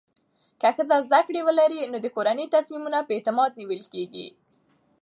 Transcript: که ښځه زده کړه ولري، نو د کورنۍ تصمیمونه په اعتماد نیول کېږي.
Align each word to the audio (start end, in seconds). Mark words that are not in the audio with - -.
که 0.61 0.69
ښځه 0.75 0.95
زده 1.07 1.19
کړه 1.27 1.41
ولري، 1.47 1.79
نو 1.91 1.97
د 2.03 2.07
کورنۍ 2.15 2.45
تصمیمونه 2.55 2.99
په 3.07 3.11
اعتماد 3.17 3.51
نیول 3.59 3.81
کېږي. 3.93 4.27